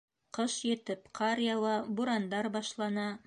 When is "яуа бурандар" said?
1.49-2.53